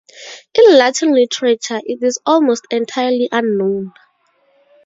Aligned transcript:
In 0.55 0.79
Latin 0.79 1.13
literature 1.13 1.79
it 1.85 2.01
is 2.01 2.17
almost 2.25 2.65
entirely 2.71 3.29
unknown. 3.31 3.93